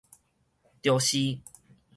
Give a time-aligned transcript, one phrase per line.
[0.81, 1.39] 著是